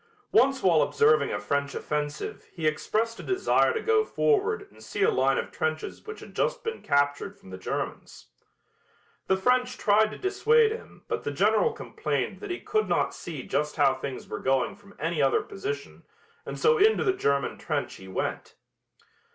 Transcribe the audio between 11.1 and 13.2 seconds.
the General complained that he could not